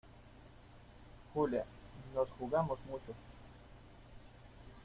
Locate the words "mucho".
2.89-3.13